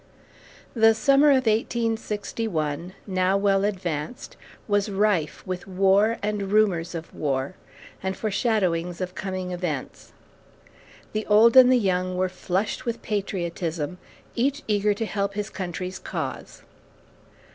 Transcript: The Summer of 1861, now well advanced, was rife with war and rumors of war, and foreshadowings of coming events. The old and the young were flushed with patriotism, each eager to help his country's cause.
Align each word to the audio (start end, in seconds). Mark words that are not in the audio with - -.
The 0.73 0.95
Summer 0.95 1.29
of 1.29 1.45
1861, 1.45 2.93
now 3.05 3.37
well 3.37 3.63
advanced, 3.63 4.35
was 4.67 4.89
rife 4.89 5.45
with 5.45 5.67
war 5.67 6.17
and 6.23 6.51
rumors 6.51 6.95
of 6.95 7.13
war, 7.13 7.53
and 8.01 8.17
foreshadowings 8.17 8.99
of 8.99 9.13
coming 9.13 9.51
events. 9.51 10.11
The 11.13 11.27
old 11.27 11.55
and 11.55 11.71
the 11.71 11.77
young 11.77 12.17
were 12.17 12.29
flushed 12.29 12.83
with 12.83 13.03
patriotism, 13.03 13.99
each 14.35 14.63
eager 14.67 14.95
to 14.95 15.05
help 15.05 15.35
his 15.35 15.51
country's 15.51 15.99
cause. 15.99 16.63